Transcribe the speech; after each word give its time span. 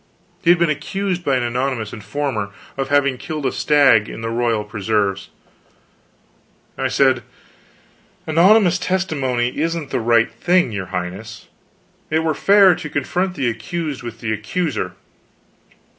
He 0.41 0.49
had 0.49 0.57
been 0.57 0.71
accused 0.71 1.23
by 1.23 1.35
an 1.35 1.43
anonymous 1.43 1.93
informer, 1.93 2.49
of 2.75 2.87
having 2.89 3.19
killed 3.19 3.45
a 3.45 3.51
stag 3.51 4.09
in 4.09 4.21
the 4.21 4.31
royal 4.31 4.63
preserves. 4.63 5.29
I 6.75 6.87
said: 6.87 7.21
"Anonymous 8.25 8.79
testimony 8.79 9.55
isn't 9.59 9.81
just 9.83 9.91
the 9.91 9.99
right 9.99 10.31
thing, 10.31 10.71
your 10.71 10.87
Highness. 10.87 11.49
It 12.09 12.23
were 12.23 12.33
fairer 12.33 12.73
to 12.73 12.89
confront 12.89 13.35
the 13.35 13.47
accused 13.47 14.01
with 14.01 14.21
the 14.21 14.33
accuser." 14.33 14.93